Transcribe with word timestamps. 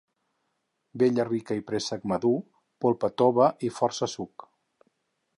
Vella 1.01 1.25
rica 1.27 1.57
i 1.59 1.61
préssec 1.67 2.07
madur, 2.11 2.39
polpa 2.85 3.11
tova 3.23 3.51
i 3.69 3.69
força 3.81 4.09
suc. 4.15 4.47